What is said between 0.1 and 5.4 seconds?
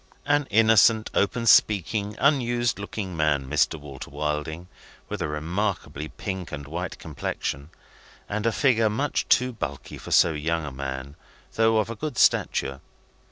An innocent, open speaking, unused looking man, Mr. Walter Wilding, with a